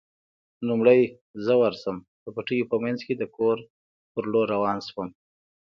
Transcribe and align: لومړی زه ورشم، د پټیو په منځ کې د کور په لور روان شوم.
لومړی 0.67 1.01
زه 1.45 1.53
ورشم، 1.61 1.95
د 2.23 2.25
پټیو 2.35 2.69
په 2.71 2.77
منځ 2.83 2.99
کې 3.07 3.13
د 3.17 3.23
کور 3.35 3.57
په 4.11 4.19
لور 4.31 4.47
روان 4.55 4.77
شوم. 4.89 5.09